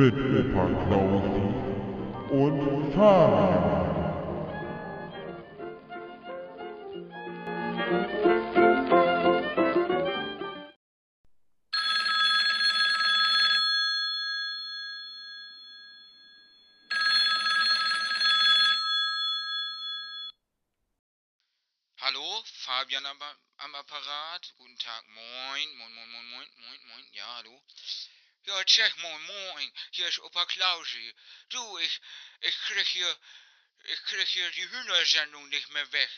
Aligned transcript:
mit 0.00 0.14
Opa 0.14 0.64
Klausi 0.86 1.44
und 2.32 2.92
Fabian. 2.94 3.80
Hallo, 22.00 22.42
Fabian 22.64 23.04
am, 23.04 23.18
am 23.58 23.74
Apparat. 23.74 24.54
Guten 24.56 24.78
Tag, 24.78 25.04
moin, 25.14 25.68
moin, 25.76 25.92
moin, 25.92 26.08
moin, 26.10 26.24
moin, 26.30 26.48
moin, 26.56 26.80
moin, 26.88 27.04
ja, 27.12 27.24
hallo. 27.36 27.60
Ja, 28.44 28.64
Tschech, 28.64 28.96
moin, 28.96 29.22
moin, 29.26 29.72
hier 29.90 30.08
ist 30.08 30.18
Opa 30.20 30.46
Klausi. 30.46 31.14
Du, 31.50 31.78
ich, 31.78 32.00
ich 32.40 32.56
krieg 32.62 32.86
hier, 32.86 33.18
ich 33.84 34.02
krieg 34.04 34.28
hier 34.28 34.50
die 34.52 34.70
Hühnersendung 34.70 35.46
nicht 35.50 35.68
mehr 35.68 35.92
weg. 35.92 36.10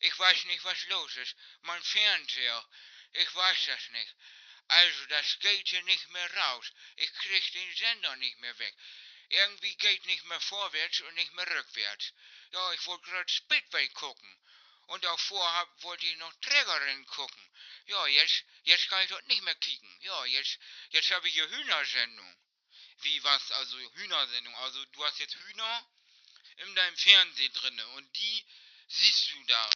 Ich 0.00 0.18
weiß 0.18 0.44
nicht, 0.46 0.64
was 0.64 0.86
los 0.86 1.16
ist. 1.16 1.36
Mein 1.60 1.82
Fernseher, 1.82 2.68
ich 3.12 3.32
weiß 3.32 3.66
das 3.66 3.88
nicht. 3.90 4.14
Also, 4.66 5.06
das 5.06 5.38
geht 5.38 5.68
hier 5.68 5.82
nicht 5.82 6.08
mehr 6.08 6.34
raus. 6.34 6.72
Ich 6.96 7.12
krieg 7.14 7.52
den 7.52 7.76
Sender 7.76 8.16
nicht 8.16 8.38
mehr 8.38 8.58
weg. 8.58 8.74
Irgendwie 9.28 9.76
geht 9.76 10.04
nicht 10.06 10.24
mehr 10.24 10.40
vorwärts 10.40 11.00
und 11.02 11.14
nicht 11.14 11.32
mehr 11.34 11.48
rückwärts. 11.48 12.12
Ja, 12.50 12.72
ich 12.72 12.84
wollte 12.86 13.08
gerade 13.08 13.32
Speedway 13.32 13.88
gucken. 13.90 14.36
Und 14.86 15.04
davor 15.04 15.52
hab, 15.54 15.82
wollte 15.82 16.06
ich 16.06 16.16
noch 16.16 16.32
Trägerin 16.40 17.06
gucken. 17.06 17.50
Ja, 17.86 18.06
jetzt, 18.06 18.44
jetzt 18.64 18.88
kann 18.88 19.02
ich 19.02 19.08
dort 19.08 19.26
nicht 19.26 19.42
mehr 19.42 19.54
kicken. 19.54 20.00
Ja, 20.02 20.24
jetzt, 20.26 20.58
jetzt 20.90 21.10
habe 21.10 21.26
ich 21.28 21.34
hier 21.34 21.48
Hühnersendung. 21.48 22.36
Wie 22.98 23.24
was? 23.24 23.52
Also 23.52 23.78
Hühnersendung. 23.94 24.54
Also 24.56 24.84
du 24.86 25.04
hast 25.04 25.18
jetzt 25.18 25.34
Hühner 25.34 25.86
in 26.56 26.74
deinem 26.74 26.96
Fernsehen 26.96 27.52
drinne 27.52 27.86
und 27.88 28.16
die 28.16 28.44
siehst 28.88 29.32
du 29.32 29.44
da. 29.46 29.70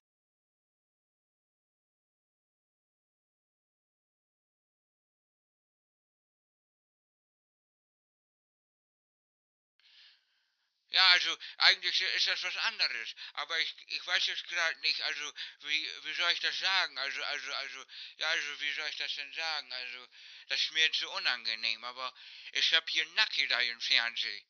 Ja, 10.97 11.11
also 11.11 11.37
eigentlich 11.59 12.01
ist 12.01 12.27
das 12.27 12.43
was 12.43 12.57
anderes. 12.57 13.15
Aber 13.35 13.61
ich, 13.61 13.75
ich 13.89 14.07
weiß 14.07 14.27
jetzt 14.29 14.45
gerade 14.49 14.81
nicht, 14.81 14.99
also 15.03 15.33
wie, 15.65 15.89
wie 16.05 16.15
soll 16.15 16.33
ich 16.33 16.41
das 16.41 16.59
sagen? 16.59 16.97
Also, 16.97 17.23
also, 17.23 17.53
also, 17.53 17.85
ja, 18.17 18.29
also 18.31 18.61
wie 18.63 18.73
soll 18.73 18.89
ich 18.89 18.97
das 18.97 19.15
denn 19.15 19.31
sagen? 19.35 19.71
Also, 19.75 20.09
das 20.49 20.59
ist 20.59 20.73
mir 20.73 20.89
so 20.95 21.11
unangenehm, 21.13 21.85
aber 21.85 22.15
ich 22.53 22.73
habe 22.73 22.87
hier 22.91 23.07
da 23.49 23.61
im 23.61 23.81
Fernsehen. 23.83 24.47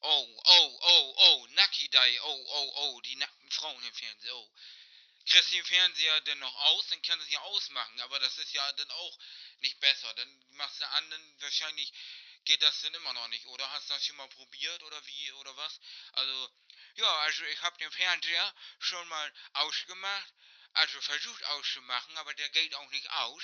Oh, 0.00 0.40
oh, 0.42 0.78
oh, 0.80 1.14
oh, 1.18 1.48
da, 1.90 2.06
oh, 2.22 2.44
oh, 2.48 2.72
oh, 2.76 3.00
die 3.02 3.16
nackten 3.16 3.50
Frauen 3.50 3.84
im 3.84 3.92
Fernsehen, 3.92 4.32
oh. 4.32 4.50
Kriegst 5.26 5.52
den 5.52 5.64
Fernseher 5.66 6.20
denn 6.22 6.38
noch 6.38 6.54
aus, 6.54 6.86
dann 6.88 7.02
kannst 7.02 7.26
du 7.26 7.30
ja 7.30 7.40
ausmachen, 7.40 8.00
aber 8.00 8.18
das 8.20 8.38
ist 8.38 8.54
ja 8.54 8.72
dann 8.72 8.90
auch 8.90 9.18
nicht 9.58 9.78
besser. 9.80 10.14
Dann 10.14 10.44
machst 10.52 10.80
du 10.80 10.88
an, 10.88 11.10
dann 11.10 11.40
wahrscheinlich 11.42 11.92
geht 12.44 12.62
das 12.62 12.80
denn 12.82 12.94
immer 12.94 13.12
noch 13.12 13.28
nicht, 13.28 13.46
oder? 13.46 13.70
Hast 13.72 13.88
du 13.88 13.94
das 13.94 14.04
schon 14.04 14.16
mal 14.16 14.28
probiert 14.28 14.82
oder 14.82 15.06
wie 15.06 15.32
oder 15.32 15.56
was? 15.56 15.80
Also, 16.12 16.50
ja, 16.94 17.16
also 17.20 17.44
ich 17.44 17.62
habe 17.62 17.78
den 17.78 17.90
Fernseher 17.92 18.54
schon 18.78 19.06
mal 19.08 19.32
ausgemacht, 19.54 20.34
also 20.74 21.00
versucht 21.00 21.44
auszumachen, 21.44 22.16
aber 22.18 22.32
der 22.34 22.48
geht 22.50 22.74
auch 22.74 22.90
nicht 22.90 23.10
aus 23.10 23.42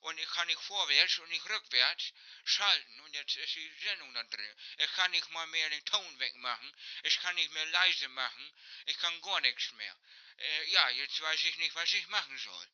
und 0.00 0.18
ich 0.18 0.28
kann 0.30 0.46
nicht 0.46 0.60
vorwärts 0.60 1.18
und 1.18 1.28
nicht 1.28 1.44
rückwärts 1.48 2.12
schalten 2.44 3.00
und 3.00 3.14
jetzt 3.14 3.36
ist 3.36 3.54
die 3.54 3.72
Sendung 3.82 4.14
da 4.14 4.22
drin. 4.24 4.56
Ich 4.78 4.92
kann 4.92 5.10
nicht 5.10 5.28
mal 5.30 5.46
mehr 5.48 5.68
den 5.70 5.84
Ton 5.84 6.18
wegmachen, 6.18 6.72
ich 7.02 7.18
kann 7.20 7.34
nicht 7.34 7.50
mehr 7.52 7.66
leise 7.66 8.08
machen, 8.08 8.52
ich 8.86 8.98
kann 8.98 9.20
gar 9.22 9.40
nichts 9.40 9.72
mehr. 9.72 9.96
Äh, 10.38 10.70
ja, 10.70 10.88
jetzt 10.90 11.20
weiß 11.20 11.44
ich 11.44 11.58
nicht, 11.58 11.74
was 11.74 11.92
ich 11.92 12.06
machen 12.08 12.38
soll. 12.38 12.68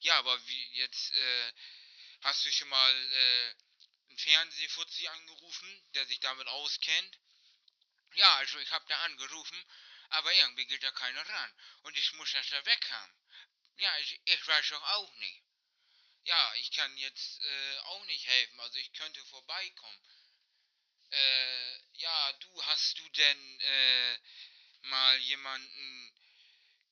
Ja, 0.00 0.18
aber 0.18 0.46
wie 0.46 0.78
jetzt, 0.78 1.12
äh, 1.12 1.52
hast 2.22 2.44
du 2.44 2.52
schon 2.52 2.68
mal, 2.68 3.12
äh, 3.12 3.54
Fernsehfuzzi 4.22 5.08
angerufen, 5.08 5.92
der 5.94 6.06
sich 6.06 6.20
damit 6.20 6.46
auskennt. 6.48 7.18
Ja, 8.14 8.36
also 8.36 8.58
ich 8.58 8.70
habe 8.70 8.84
da 8.88 8.98
angerufen, 9.04 9.64
aber 10.10 10.32
irgendwie 10.34 10.66
geht 10.66 10.82
da 10.82 10.90
keiner 10.92 11.28
ran. 11.28 11.54
Und 11.82 11.96
ich 11.96 12.12
muss 12.14 12.32
das 12.32 12.48
da 12.48 12.64
weg 12.66 12.90
haben. 12.90 13.14
Ja, 13.78 13.98
ich, 13.98 14.20
ich 14.24 14.46
weiß 14.46 14.68
doch 14.68 14.82
auch 14.82 15.14
nicht. 15.14 15.42
Ja, 16.24 16.54
ich 16.56 16.70
kann 16.72 16.96
jetzt 16.98 17.40
äh, 17.40 17.78
auch 17.78 18.04
nicht 18.04 18.26
helfen, 18.26 18.60
also 18.60 18.78
ich 18.78 18.92
könnte 18.92 19.24
vorbeikommen. 19.26 20.00
Äh, 21.10 21.78
ja, 21.94 22.32
du, 22.34 22.62
hast 22.66 22.98
du 22.98 23.08
denn 23.08 23.60
äh, 23.60 24.18
mal 24.82 25.16
jemanden 25.18 26.12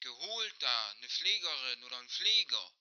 geholt 0.01 0.55
da, 0.61 0.91
eine 0.91 1.09
Pflegerin 1.09 1.85
oder 1.85 1.99
einen 1.99 2.09
Pfleger? 2.09 2.73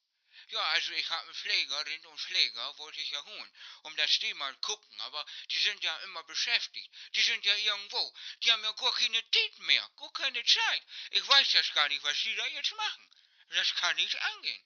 Ja, 0.50 0.62
also 0.70 0.94
ich 0.94 1.10
habe 1.10 1.24
einen 1.24 1.34
Pflegerin 1.34 2.06
und 2.06 2.20
Pfleger 2.22 2.78
wollte 2.78 3.02
ich 3.02 3.12
ja 3.12 3.22
holen, 3.22 3.54
um 3.84 3.96
das 3.98 4.18
die 4.20 4.34
mal 4.36 4.56
gucken, 4.58 5.02
aber 5.02 5.26
die 5.52 5.60
sind 5.60 5.84
ja 5.84 5.98
immer 6.00 6.24
beschäftigt. 6.24 6.90
Die 7.16 7.22
sind 7.22 7.44
ja 7.44 7.56
irgendwo. 7.56 8.14
Die 8.44 8.52
haben 8.52 8.64
ja 8.64 8.72
gar 8.72 8.94
keine 8.94 9.22
Zeit 9.32 9.60
mehr, 9.60 9.92
gar 9.98 10.14
keine 10.14 10.44
Zeit. 10.46 10.84
Ich 11.12 11.28
weiß 11.28 11.52
das 11.52 11.74
gar 11.74 11.90
nicht, 11.90 12.02
was 12.04 12.18
die 12.22 12.36
da 12.36 12.46
jetzt 12.48 12.74
machen. 12.78 13.12
Das 13.50 13.76
kann 13.76 13.96
nicht 13.98 14.16
angehen. 14.22 14.64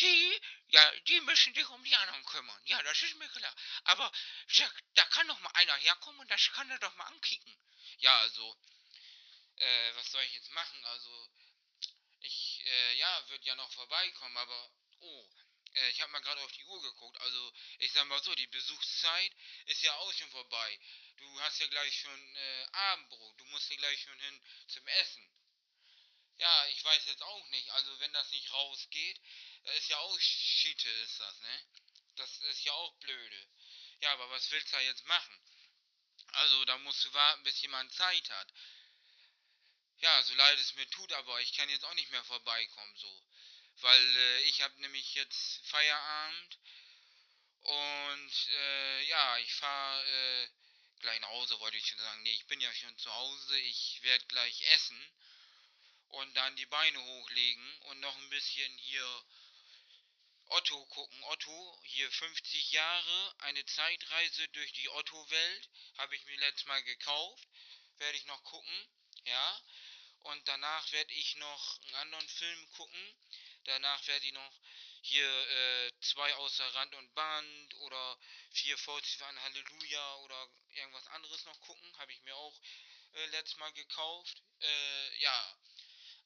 Die, 0.00 0.40
ja, 0.68 0.92
die 1.08 1.20
müssen 1.22 1.54
sich 1.54 1.68
um 1.68 1.82
die 1.84 1.94
anderen 1.94 2.24
kümmern. 2.26 2.60
Ja, 2.64 2.82
das 2.82 3.00
ist 3.02 3.14
mir 3.14 3.28
klar. 3.28 3.54
Aber 3.84 4.12
da, 4.58 4.70
da 4.94 5.04
kann 5.06 5.28
doch 5.28 5.38
mal 5.40 5.50
einer 5.54 5.76
herkommen 5.76 6.20
und 6.20 6.30
das 6.30 6.52
kann 6.52 6.70
er 6.70 6.78
doch 6.80 6.94
mal 6.96 7.06
ankicken. 7.06 7.56
Ja, 7.98 8.18
also, 8.18 8.56
äh, 9.56 9.94
was 9.94 10.10
soll 10.10 10.22
ich 10.24 10.34
jetzt 10.34 10.50
machen? 10.50 10.84
Also, 10.84 11.30
ich, 12.20 12.55
äh, 12.66 12.94
ja, 12.96 13.28
würde 13.28 13.44
ja 13.44 13.54
noch 13.54 13.72
vorbeikommen, 13.72 14.36
aber, 14.36 14.70
oh, 15.00 15.28
äh, 15.76 15.90
ich 15.90 16.00
habe 16.00 16.12
mal 16.12 16.20
gerade 16.20 16.40
auf 16.42 16.52
die 16.52 16.64
Uhr 16.64 16.82
geguckt. 16.82 17.20
Also, 17.20 17.52
ich 17.78 17.92
sag 17.92 18.06
mal 18.06 18.22
so, 18.22 18.34
die 18.34 18.46
Besuchszeit 18.46 19.32
ist 19.66 19.82
ja 19.82 19.94
auch 19.96 20.12
schon 20.12 20.30
vorbei. 20.30 20.80
Du 21.16 21.40
hast 21.40 21.58
ja 21.60 21.66
gleich 21.66 22.00
schon 22.00 22.36
äh, 22.36 22.66
Abendbrot. 22.72 23.40
Du 23.40 23.44
musst 23.46 23.70
ja 23.70 23.76
gleich 23.76 24.00
schon 24.00 24.18
hin 24.18 24.42
zum 24.68 24.86
Essen. 24.86 25.30
Ja, 26.38 26.66
ich 26.68 26.84
weiß 26.84 27.06
jetzt 27.06 27.22
auch 27.22 27.46
nicht. 27.48 27.70
Also, 27.70 27.98
wenn 28.00 28.12
das 28.12 28.30
nicht 28.30 28.52
rausgeht, 28.52 29.20
äh, 29.64 29.78
ist 29.78 29.88
ja 29.88 29.98
auch 29.98 30.20
Schiete, 30.20 30.88
ist 30.88 31.20
das, 31.20 31.40
ne? 31.40 31.66
Das 32.16 32.38
ist 32.38 32.64
ja 32.64 32.72
auch 32.72 32.94
blöde. 33.00 33.48
Ja, 34.00 34.12
aber 34.12 34.30
was 34.30 34.50
willst 34.50 34.68
du 34.72 34.76
da 34.76 34.82
jetzt 34.82 35.04
machen? 35.04 35.40
Also, 36.32 36.64
da 36.64 36.78
musst 36.78 37.04
du 37.04 37.12
warten, 37.12 37.42
bis 37.44 37.60
jemand 37.60 37.92
Zeit 37.92 38.30
hat. 38.30 38.52
Ja, 40.00 40.22
so 40.22 40.34
leid 40.34 40.58
es 40.58 40.74
mir 40.74 40.88
tut, 40.90 41.12
aber 41.14 41.40
ich 41.40 41.54
kann 41.54 41.68
jetzt 41.70 41.84
auch 41.84 41.94
nicht 41.94 42.10
mehr 42.10 42.24
vorbeikommen, 42.24 42.96
so. 42.96 43.22
Weil 43.80 44.16
äh, 44.16 44.40
ich 44.42 44.62
habe 44.62 44.80
nämlich 44.80 45.14
jetzt 45.14 45.66
Feierabend 45.66 46.58
und 47.60 48.48
äh, 48.48 49.02
ja, 49.04 49.38
ich 49.38 49.52
fahre 49.54 50.04
äh, 50.04 50.48
gleich 51.00 51.20
nach 51.20 51.28
Hause, 51.28 51.58
wollte 51.60 51.76
ich 51.76 51.86
schon 51.86 51.98
sagen. 51.98 52.22
Nee, 52.22 52.32
ich 52.32 52.46
bin 52.46 52.60
ja 52.60 52.72
schon 52.74 52.96
zu 52.98 53.12
Hause, 53.12 53.58
ich 53.60 54.02
werde 54.02 54.24
gleich 54.26 54.62
essen 54.72 55.12
und 56.08 56.34
dann 56.36 56.56
die 56.56 56.66
Beine 56.66 57.02
hochlegen 57.02 57.78
und 57.82 58.00
noch 58.00 58.16
ein 58.16 58.30
bisschen 58.30 58.72
hier 58.78 59.24
Otto 60.48 60.86
gucken. 60.86 61.24
Otto, 61.24 61.80
hier 61.84 62.10
50 62.10 62.70
Jahre, 62.72 63.34
eine 63.38 63.64
Zeitreise 63.66 64.48
durch 64.48 64.72
die 64.74 64.88
Otto-Welt, 64.90 65.70
habe 65.98 66.14
ich 66.14 66.24
mir 66.26 66.36
letztes 66.38 66.66
Mal 66.66 66.82
gekauft, 66.84 67.48
werde 67.98 68.16
ich 68.16 68.26
noch 68.26 68.42
gucken, 68.44 68.88
ja. 69.26 69.60
Und 70.20 70.48
danach 70.48 70.90
werde 70.92 71.12
ich 71.14 71.36
noch 71.36 71.80
einen 71.82 71.94
anderen 71.96 72.28
Film 72.28 72.70
gucken. 72.72 73.14
Danach 73.64 74.06
werde 74.06 74.26
ich 74.26 74.32
noch 74.32 74.52
hier 75.02 75.48
äh, 75.48 75.92
zwei 76.00 76.34
außer 76.34 76.74
Rand 76.74 76.94
und 76.94 77.14
Band 77.14 77.74
oder 77.74 78.18
vier 78.50 78.76
Fauzi 78.78 79.22
an 79.22 79.42
Halleluja 79.42 80.16
oder 80.16 80.48
irgendwas 80.74 81.06
anderes 81.08 81.44
noch 81.44 81.60
gucken. 81.60 81.98
Habe 81.98 82.12
ich 82.12 82.20
mir 82.22 82.34
auch 82.34 82.60
äh, 83.14 83.26
letztes 83.26 83.56
Mal 83.58 83.72
gekauft. 83.72 84.42
Äh, 84.60 85.18
ja, 85.18 85.56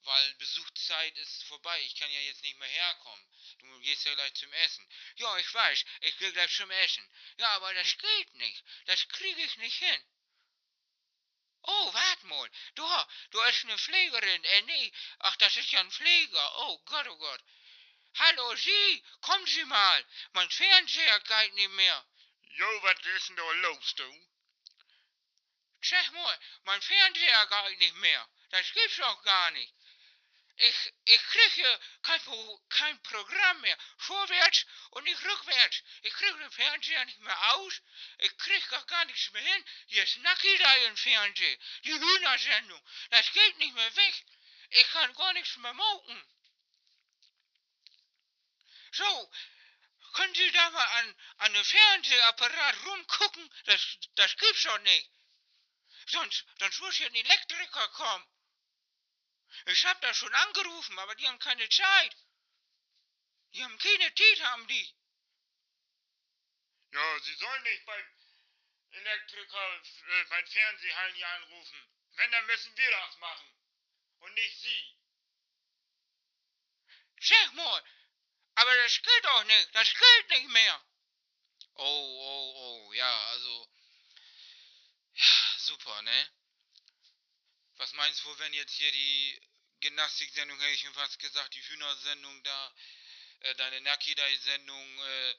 weil 0.04 0.34
Besuchszeit 0.34 1.16
ist 1.18 1.44
vorbei. 1.44 1.80
Ich 1.82 1.94
kann 1.96 2.10
ja 2.10 2.20
jetzt 2.20 2.42
nicht 2.42 2.58
mehr 2.58 2.68
herkommen. 2.68 3.26
Du 3.58 3.80
gehst 3.80 4.04
ja 4.04 4.14
gleich 4.14 4.34
zum 4.34 4.52
Essen. 4.52 4.88
Ja, 5.16 5.36
ich 5.38 5.52
weiß, 5.52 5.84
ich 6.00 6.18
gehe 6.18 6.32
gleich 6.32 6.54
zum 6.56 6.70
Essen. 6.70 7.06
Ja, 7.38 7.48
aber 7.56 7.74
das 7.74 7.98
geht 7.98 8.34
nicht. 8.34 8.64
Das 8.86 9.06
kriege 9.08 9.42
ich 9.42 9.56
nicht 9.58 9.76
hin. 9.76 10.04
Oh, 11.62 11.92
wart 11.92 12.24
mal. 12.24 12.50
Du, 12.74 12.86
du 13.30 13.42
bist 13.44 13.64
eine 13.64 13.78
Pflegerin. 13.78 14.44
Äh, 14.44 14.62
nee. 14.62 14.92
Ach, 15.20 15.36
das 15.36 15.56
ist 15.56 15.70
ja 15.72 15.80
ein 15.80 15.90
Pfleger. 15.90 16.58
Oh 16.58 16.78
Gott, 16.86 17.06
oh 17.08 17.16
Gott. 17.16 17.40
Hallo, 18.14 18.56
Sie, 18.56 19.04
kommen 19.20 19.46
Sie 19.46 19.64
mal. 19.64 20.04
Mein 20.32 20.50
Fernseher 20.50 21.20
geht 21.20 21.54
nicht 21.54 21.70
mehr. 21.70 22.06
Jo, 22.42 22.82
was 22.82 23.06
ist 23.06 23.28
denn 23.28 23.36
da 23.36 23.50
los, 23.52 23.94
du? 23.94 24.26
Sag 25.82 26.12
mal, 26.12 26.38
mein 26.64 26.82
Fernseher 26.82 27.46
geht 27.46 27.78
nicht 27.78 27.94
mehr. 27.96 28.28
Das 28.50 28.72
gibt's 28.72 28.96
doch 28.96 29.22
gar 29.22 29.50
nicht. 29.52 29.74
Ich, 30.60 30.94
ich 31.06 31.22
krieg 31.22 31.52
hier 31.54 31.80
kein, 32.02 32.20
kein 32.68 33.02
Programm 33.02 33.60
mehr. 33.62 33.78
Vorwärts 33.96 34.66
und 34.90 35.04
nicht 35.04 35.24
rückwärts. 35.24 35.82
Ich 36.02 36.12
krieg 36.12 36.36
den 36.38 36.50
Fernseher 36.50 37.04
nicht 37.06 37.20
mehr 37.20 37.54
aus. 37.54 37.80
Ich 38.18 38.36
krieg 38.36 38.68
gar, 38.68 38.84
gar 38.84 39.04
nichts 39.06 39.30
mehr 39.32 39.42
hin. 39.42 39.64
Ist 39.88 40.18
Nacki 40.18 40.58
da 40.58 40.74
im 40.86 40.96
Fernsehen. 40.96 41.60
Die 41.84 41.92
Hühnersendung. 41.92 42.82
Das 43.10 43.32
geht 43.32 43.58
nicht 43.58 43.74
mehr 43.74 43.96
weg. 43.96 44.24
Ich 44.70 44.90
kann 44.90 45.14
gar 45.14 45.32
nichts 45.32 45.56
mehr 45.56 45.72
mauken. 45.72 46.28
So, 48.92 49.32
können 50.12 50.34
Sie 50.34 50.50
da 50.52 50.70
mal 50.70 50.84
an, 50.84 51.16
an 51.38 51.54
einem 51.54 51.64
Fernsehapparat 51.64 52.84
rumgucken? 52.84 53.54
Das, 53.64 53.98
das 54.16 54.36
gibt's 54.36 54.62
doch 54.64 54.78
nicht. 54.80 55.10
Sonst, 56.06 56.44
sonst 56.58 56.80
muss 56.80 56.96
hier 56.96 57.06
ein 57.06 57.14
Elektriker 57.14 57.88
kommen. 57.88 58.26
Ich 59.72 59.86
hab 59.86 60.00
da 60.00 60.12
schon 60.12 60.34
angerufen, 60.34 60.98
aber 60.98 61.14
die 61.14 61.28
haben 61.28 61.38
keine 61.38 61.68
Zeit. 61.68 62.16
Die 63.52 63.62
haben 63.62 63.78
keine 63.78 64.14
Zeit, 64.14 64.40
haben 64.46 64.66
die. 64.66 64.94
Ja, 66.92 67.20
Sie 67.20 67.34
sollen 67.34 67.62
nicht 67.62 67.86
beim 67.86 68.04
Elektriker, 68.90 69.82
äh, 70.08 70.24
beim 70.24 70.46
Fernsehhallen 70.46 71.14
hier 71.14 71.28
anrufen. 71.28 71.88
Wenn, 72.16 72.30
dann 72.32 72.46
müssen 72.46 72.76
wir 72.76 72.90
das 72.90 73.16
machen. 73.18 73.54
Und 74.18 74.34
nicht 74.34 74.60
Sie. 74.60 74.96
Sag 77.20 77.52
mal, 77.54 77.84
aber 78.54 78.74
das 78.76 79.00
geht 79.02 79.24
doch 79.24 79.44
nicht, 79.44 79.74
das 79.74 79.94
geht 79.94 80.30
nicht 80.30 80.48
mehr. 80.48 80.84
Oh, 81.74 81.82
oh, 81.84 82.54
oh, 82.56 82.92
ja, 82.92 83.26
also, 83.28 83.68
ja, 85.14 85.58
super, 85.58 86.02
ne? 86.02 86.30
Was 87.76 87.92
meinst 87.92 88.24
du, 88.24 88.38
wenn 88.38 88.52
jetzt 88.54 88.72
hier 88.72 88.90
die 88.90 89.49
Gymnastiksendung, 89.80 90.58
hätte 90.60 90.74
ich 90.74 90.80
schon 90.80 90.94
fast 90.94 91.18
gesagt, 91.18 91.54
die 91.54 91.62
Hühnersendung 91.62 92.42
da, 92.42 92.74
äh, 93.40 93.54
deine 93.56 93.80
Nakidai-Sendung, 93.82 94.98
äh, 94.98 95.34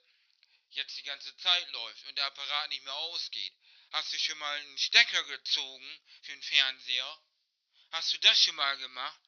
jetzt 0.71 0.97
die 0.97 1.03
ganze 1.03 1.35
Zeit 1.38 1.69
läuft 1.71 2.05
und 2.07 2.17
der 2.17 2.25
Apparat 2.25 2.69
nicht 2.69 2.83
mehr 2.83 2.93
ausgeht? 2.93 3.53
Hast 3.91 4.13
du 4.13 4.19
schon 4.19 4.38
mal 4.38 4.57
einen 4.57 4.77
Stecker 4.77 5.23
gezogen 5.25 6.01
für 6.21 6.31
den 6.31 6.43
Fernseher? 6.43 7.21
Hast 7.91 8.13
du 8.13 8.17
das 8.19 8.41
schon 8.41 8.55
mal 8.55 8.77
gemacht? 8.77 9.19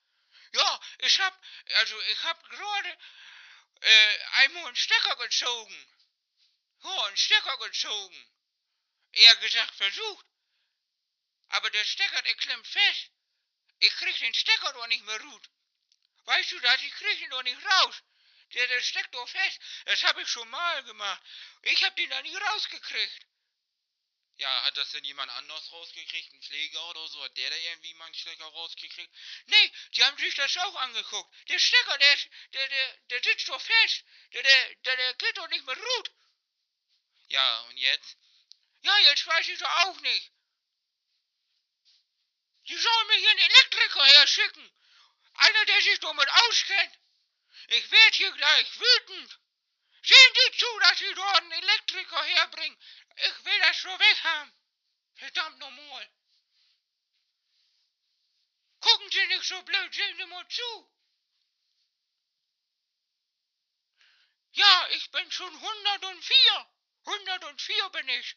Ja, 0.54 0.81
ich 1.00 1.19
hab, 1.19 1.45
also 1.75 2.01
ich 2.01 2.24
hab 2.24 2.50
gerade 2.50 2.98
äh, 3.81 4.19
einmal 4.44 4.68
einen 4.68 4.75
Stecker 4.75 5.16
gezogen. 5.18 5.94
Ja, 6.83 7.06
einen 7.06 7.18
Stecker 7.18 7.57
gezogen. 7.57 8.31
Eher 9.12 9.36
gesagt 9.38 9.75
versucht. 9.75 10.25
Aber 11.50 11.69
der 11.69 11.86
Stecker, 11.86 12.21
der 12.21 12.36
klemmt 12.36 12.68
fest. 12.68 13.12
Ich 13.83 13.94
krieg 13.95 14.18
den 14.18 14.33
Stecker 14.33 14.71
doch 14.71 14.88
nicht 14.88 15.03
mehr 15.03 15.19
gut. 15.19 15.50
Weißt 16.24 16.53
du 16.53 16.59
das? 16.62 16.81
Ich 16.81 16.94
krieg 16.94 17.19
ihn 17.19 17.30
doch 17.31 17.44
nicht 17.44 17.65
raus. 17.65 18.01
Der, 18.53 18.65
der 18.68 18.81
steckt 18.81 19.13
doch 19.13 19.27
fest. 19.27 19.59
Das 19.83 20.01
habe 20.03 20.21
ich 20.21 20.30
schon 20.30 20.50
mal 20.50 20.83
gemacht. 20.83 21.21
Ich 21.63 21.83
hab 21.83 21.94
den 21.97 22.09
da 22.09 22.21
nie 22.21 22.33
rausgekriegt. 22.33 23.25
Ja, 24.38 24.63
hat 24.63 24.77
das 24.77 24.89
denn 24.91 25.03
jemand 25.03 25.30
anders 25.31 25.69
rausgekriegt? 25.74 26.31
Ein 26.31 26.41
Pfleger 26.41 26.89
oder 26.91 27.06
so? 27.09 27.21
Hat 27.25 27.35
der 27.35 27.50
da 27.50 27.57
irgendwie 27.57 27.94
mal 27.95 28.06
einen 28.06 28.15
Stecker 28.15 28.45
rausgekriegt? 28.45 29.13
Nee, 29.47 29.71
die 29.95 30.03
haben 30.06 30.18
sich 30.18 30.33
das 30.35 30.56
auch 30.57 30.75
angeguckt. 30.75 31.50
Der 31.50 31.59
Stecker, 31.59 31.97
der, 31.97 32.18
der, 32.53 32.68
der, 32.69 32.97
der 33.09 33.24
sitzt 33.24 33.50
doch 33.50 33.62
fest. 33.62 34.06
Der, 34.31 34.44
der, 34.44 34.75
der, 34.75 34.95
der 34.95 35.13
geht 35.15 35.38
doch 35.38 35.50
nicht 35.50 35.65
mehr 35.65 35.75
gut. 35.75 36.12
Ja, 37.27 37.62
und 37.63 37.77
jetzt? 37.77 38.18
Ja, 38.81 38.97
jetzt 39.00 39.27
weiß 39.27 39.50
ich 39.50 39.59
doch 39.59 39.75
auch 39.88 40.00
nicht. 40.00 40.31
Die 42.68 42.77
sollen 42.77 43.07
mir 43.07 43.18
hier 43.18 43.30
einen 43.30 43.39
Elektriker 43.39 44.06
herschicken. 44.06 44.71
Einer, 45.36 45.65
der 45.65 45.81
sich 45.81 46.00
damit 46.00 46.30
auskennt. 46.30 47.00
Ich 47.68 47.92
werd 47.92 48.15
hier 48.15 48.31
gleich 48.31 48.80
wütend. 48.80 49.39
Sehen 50.04 50.33
Sie 50.36 50.57
zu, 50.57 50.80
dass 50.80 51.00
Sie 51.00 51.13
dort 51.13 51.38
einen 51.38 51.51
Elektriker 51.51 52.24
herbringen. 52.24 52.77
Ich 53.15 53.45
will 53.45 53.60
das 53.60 53.81
so 53.81 54.00
weg 54.00 54.24
haben. 54.24 54.54
Verdammt 55.15 55.60
nochmal. 55.60 56.10
Gucken 58.80 59.12
Sie 59.12 59.25
nicht 59.27 59.44
so 59.45 59.62
blöd, 59.63 59.94
sehen 59.94 60.18
Sie 60.18 60.25
mal 60.25 60.48
zu. 60.50 60.92
Ja, 64.51 64.88
ich 64.89 65.09
bin 65.12 65.31
schon 65.31 65.56
104. 65.56 66.71
104 67.06 67.89
bin 67.89 68.09
ich. 68.09 68.36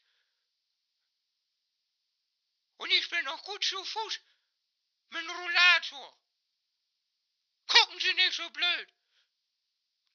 Und 2.78 2.90
ich 2.92 3.08
bin 3.08 3.24
noch 3.24 3.42
gut 3.42 3.64
zu 3.64 3.82
Fuß. 3.84 4.20
Mit 5.10 5.22
dem 5.22 5.30
Rollator. 5.30 6.18
Gucken 7.66 8.00
Sie 8.00 8.12
nicht 8.14 8.34
so 8.34 8.48
blöd. 8.50 8.88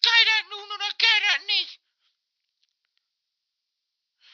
Geht 0.01 0.27
das 0.27 0.49
nun 0.49 0.71
oder 0.71 0.89
geht 0.97 1.23
das 1.27 1.43
nicht? 1.45 1.79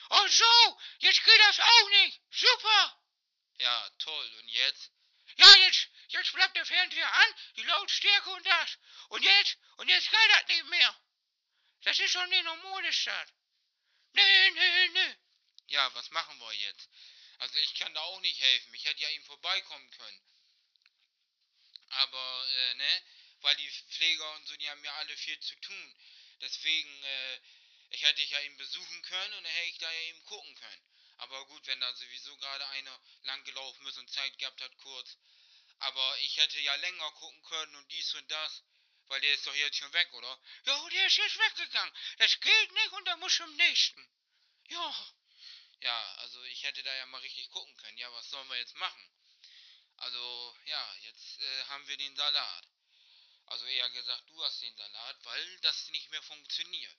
Ach 0.10 0.28
so, 0.28 0.80
jetzt 1.00 1.24
geht 1.24 1.42
das 1.42 1.60
auch 1.60 1.90
nicht. 1.90 2.22
Super. 2.32 3.04
Ja, 3.58 3.90
toll. 3.98 4.36
Und 4.40 4.48
jetzt? 4.50 4.92
Ja, 5.36 5.56
jetzt, 5.58 5.90
jetzt 6.08 6.34
bleibt 6.34 6.56
der 6.56 6.66
Fernseher 6.66 7.14
an, 7.14 7.36
die 7.58 7.64
Lautstärke 7.64 8.30
und 8.30 8.46
das. 8.46 8.78
Und 9.10 9.24
jetzt, 9.24 9.58
und 9.78 9.90
jetzt 9.90 10.10
geht 10.10 10.32
das 10.32 10.48
nicht 10.48 10.66
mehr. 10.66 11.02
Das 11.82 12.00
ist 12.00 12.12
schon 12.12 12.32
die 12.32 12.42
normale 12.44 12.92
Stadt. 12.94 13.34
Nee, 14.14 14.52
nee, 14.52 14.88
nee. 14.90 15.16
Ja, 15.68 15.94
was 15.94 16.10
machen 16.12 16.40
wir 16.40 16.54
jetzt? 16.54 16.90
Also 17.40 17.58
ich 17.60 17.76
kann 17.76 17.94
da 17.94 18.02
auch 18.02 18.20
nicht 18.22 18.40
helfen. 18.40 18.74
Ich 18.74 18.86
hätte 18.86 19.02
ja 19.02 19.10
ihm 19.10 19.24
vorbeikommen 19.24 19.90
können. 19.92 20.22
Aber, 21.90 22.48
äh, 22.50 22.74
ne? 22.76 23.04
Weil 23.42 23.56
die 23.58 23.70
Pfleger 23.70 24.34
und 24.36 24.48
so, 24.48 24.58
die 24.58 24.70
haben 24.70 24.84
ja 24.84 24.94
alle 24.96 25.16
viel 25.16 25.40
zu 25.40 25.56
tun. 25.62 25.96
Deswegen, 26.42 27.04
äh, 27.04 27.40
ich 27.92 28.04
hätte 28.04 28.22
ich 28.22 28.32
ja 28.32 28.40
ihn 28.42 28.58
besuchen 28.58 29.02
können 29.04 29.34
und 29.36 29.44
dann 29.44 29.54
hätte 29.54 29.70
ich 29.70 29.78
da 29.78 29.92
ja 29.92 30.02
eben 30.02 30.24
gucken 30.26 30.56
können. 30.56 30.84
Aber 31.18 31.46
gut, 31.46 31.66
wenn 31.68 31.80
da 31.80 31.94
sowieso 31.94 32.36
gerade 32.38 32.68
einer 32.70 33.00
langgelaufen 33.24 33.88
ist 33.88 33.98
und 33.98 34.12
Zeit 34.12 34.38
gehabt 34.38 34.62
hat, 34.62 34.78
kurz. 34.78 35.18
Aber 35.80 36.18
ich 36.20 36.38
hätte 36.38 36.60
ja 36.60 36.76
länger 36.76 37.12
gucken 37.14 37.42
können 37.44 37.76
und 37.76 37.92
dies 37.92 38.14
und 38.16 38.30
das. 38.30 38.64
Weil 39.08 39.22
der 39.22 39.34
ist 39.34 39.48
doch 39.48 39.56
jetzt 39.56 39.78
schon 39.78 39.94
weg, 39.94 40.12
oder? 40.14 40.40
Ja, 40.66 40.90
der 40.90 41.06
ist 41.06 41.18
jetzt 41.18 41.40
weggegangen. 41.40 41.94
Das 42.18 42.40
geht 42.40 42.72
nicht 42.74 42.92
und 42.92 43.06
der 43.06 43.18
muss 43.18 43.36
zum 43.36 43.56
nächsten. 43.56 44.10
Ja. 44.68 45.17
Ja, 45.82 46.14
also 46.16 46.44
ich 46.46 46.64
hätte 46.64 46.84
da 46.84 46.96
ja 46.96 47.06
mal 47.08 47.22
richtig 47.22 47.50
gucken 47.52 47.76
können. 47.78 47.98
Ja, 47.98 48.12
was 48.14 48.30
sollen 48.30 48.50
wir 48.50 48.58
jetzt 48.58 48.76
machen? 48.76 49.12
Also, 49.98 50.56
ja, 50.66 50.96
jetzt 51.02 51.40
äh, 51.40 51.64
haben 51.66 51.88
wir 51.88 51.98
den 51.98 52.16
Salat. 52.16 52.68
Also 53.48 53.66
eher 53.66 53.90
gesagt, 53.92 54.30
du 54.30 54.44
hast 54.44 54.62
den 54.62 54.76
Salat, 54.76 55.18
weil 55.24 55.60
das 55.60 55.90
nicht 55.90 56.10
mehr 56.12 56.22
funktioniert. 56.24 56.98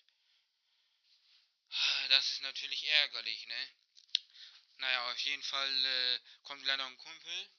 Ah, 1.70 2.08
das 2.08 2.30
ist 2.30 2.42
natürlich 2.42 2.84
ärgerlich, 2.86 3.46
ne? 3.46 3.68
Naja, 4.78 5.10
auf 5.10 5.18
jeden 5.18 5.42
Fall 5.42 5.84
äh, 5.84 6.20
kommt 6.44 6.64
noch 6.64 6.86
ein 6.86 6.98
Kumpel. 6.98 7.50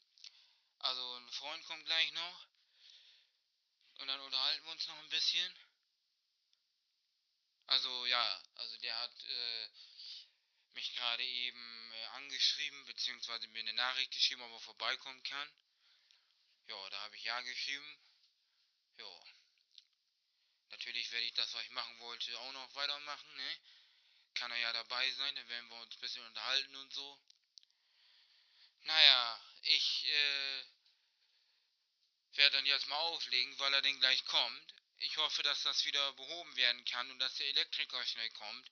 Also 0.79 1.15
ein 1.17 1.31
Freund 1.31 1.65
kommt 1.65 1.85
gleich 1.85 2.11
noch. 2.13 2.47
Und 3.99 4.07
dann 4.07 4.19
unterhalten 4.21 4.65
wir 4.65 4.71
uns 4.71 4.87
noch 4.87 4.97
ein 4.97 5.09
bisschen. 5.09 5.59
Also 7.67 8.05
ja, 8.07 8.43
also 8.55 8.77
der 8.77 8.97
hat 8.97 9.25
äh, 9.25 9.69
mich 10.73 10.93
gerade 10.95 11.23
eben 11.23 11.91
äh, 11.93 12.05
angeschrieben, 12.17 12.85
beziehungsweise 12.85 13.47
mir 13.47 13.59
eine 13.59 13.73
Nachricht 13.73 14.11
geschrieben, 14.11 14.41
ob 14.41 14.51
er 14.51 14.59
vorbeikommen 14.59 15.21
kann. 15.23 15.49
Ja, 16.67 16.89
da 16.89 17.01
habe 17.01 17.15
ich 17.15 17.23
ja 17.23 17.41
geschrieben. 17.41 17.99
Ja. 18.97 19.23
Natürlich 20.69 21.11
werde 21.11 21.25
ich 21.25 21.33
das, 21.33 21.53
was 21.53 21.63
ich 21.63 21.71
machen 21.71 21.99
wollte, 21.99 22.39
auch 22.39 22.51
noch 22.53 22.75
weitermachen, 22.75 23.35
ne? 23.35 23.59
Kann 24.35 24.51
er 24.51 24.57
ja 24.57 24.73
dabei 24.73 25.11
sein, 25.11 25.35
dann 25.35 25.49
werden 25.49 25.69
wir 25.69 25.81
uns 25.81 25.95
ein 25.95 25.99
bisschen 26.01 26.25
unterhalten 26.25 26.75
und 26.75 26.93
so. 26.93 27.19
Naja, 28.81 29.41
ich 29.63 30.05
äh, 30.05 30.63
werde 32.33 32.57
dann 32.57 32.65
jetzt 32.65 32.87
mal 32.87 32.97
auflegen, 32.97 33.57
weil 33.59 33.73
er 33.73 33.81
denn 33.81 33.99
gleich 33.99 34.23
kommt. 34.25 34.73
Ich 34.97 35.17
hoffe, 35.17 35.43
dass 35.43 35.63
das 35.63 35.85
wieder 35.85 36.13
behoben 36.13 36.55
werden 36.55 36.85
kann 36.85 37.09
und 37.11 37.19
dass 37.19 37.35
der 37.35 37.47
Elektriker 37.47 38.05
schnell 38.05 38.29
kommt. 38.31 38.71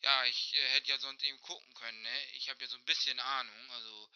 Ja, 0.00 0.24
ich 0.24 0.54
äh, 0.54 0.68
hätte 0.70 0.88
ja 0.90 0.98
sonst 0.98 1.22
eben 1.24 1.40
gucken 1.42 1.74
können, 1.74 2.02
ne? 2.02 2.26
Ich 2.34 2.48
habe 2.48 2.62
ja 2.62 2.68
so 2.68 2.76
ein 2.76 2.84
bisschen 2.84 3.18
Ahnung, 3.18 3.70
also 3.70 4.10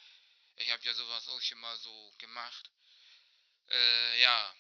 ich 0.57 0.71
habe 0.71 0.83
ja 0.85 0.95
sowas 0.95 1.29
auch 1.29 1.41
schon 1.41 1.59
mal 1.59 1.77
so 1.79 2.15
gemacht. 2.19 2.71
Äh, 3.69 4.21
ja, 4.21 4.55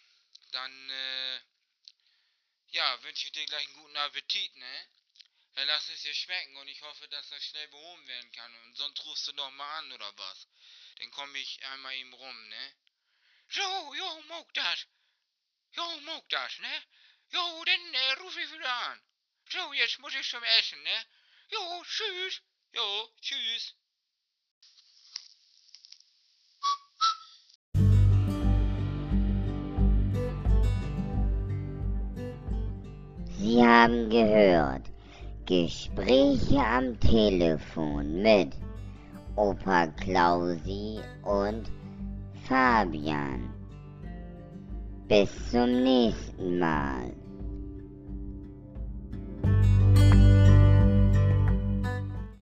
dann, 0.53 0.91
äh, 0.91 1.41
ja, 2.69 3.03
wünsche 3.03 3.27
ich 3.27 3.33
dir 3.33 3.47
gleich 3.47 3.67
einen 3.67 3.77
guten 3.77 3.97
Appetit, 3.97 4.57
ne? 4.57 4.89
Dann 5.55 5.67
lass 5.67 5.89
es 5.89 6.03
dir 6.03 6.15
schmecken 6.15 6.57
und 6.57 6.69
ich 6.69 6.81
hoffe, 6.83 7.09
dass 7.09 7.29
das 7.29 7.45
schnell 7.45 7.69
behoben 7.69 8.07
werden 8.07 8.33
kann. 8.33 8.55
Und 8.62 8.77
sonst 8.77 9.05
rufst 9.05 9.27
du 9.29 9.33
doch 9.33 9.50
mal 9.50 9.79
an 9.79 9.93
oder 9.93 10.17
was. 10.17 10.49
Dann 10.99 11.11
komme 11.11 11.39
ich 11.39 11.65
einmal 11.67 11.95
eben 11.97 12.12
rum, 12.12 12.49
ne? 12.49 12.75
So, 13.49 13.95
jo, 13.95 14.23
mag 14.29 14.55
das. 14.55 14.87
Jo, 15.73 16.00
mag 16.00 16.29
das, 16.29 16.59
ne? 16.61 16.83
Jo, 17.31 17.65
dann 17.65 17.95
äh, 17.95 18.12
rufe 18.12 18.41
ich 18.41 18.53
wieder 18.53 18.73
an. 18.73 19.03
So, 19.52 19.73
jetzt 19.73 19.99
muss 19.99 20.14
ich 20.14 20.28
zum 20.28 20.42
Essen, 20.61 20.80
ne? 20.85 20.97
Jo, 21.49 21.83
tschüss. 21.83 22.40
Jo, 22.73 23.09
tschüss. 23.21 23.75
Sie 33.38 33.61
haben 33.61 34.09
gehört. 34.09 34.87
Gespräche 35.47 36.61
am 36.61 37.00
Telefon 37.00 38.23
mit 38.23 38.52
Opa 39.35 39.88
Klausi 39.88 41.00
und 41.25 41.69
Fabian. 42.47 43.52
Bis 45.09 45.50
zum 45.50 45.83
nächsten 45.83 46.61
Mal. 46.61 47.20